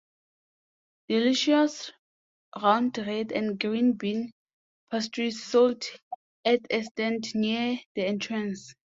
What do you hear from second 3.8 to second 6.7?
bean pastries sold at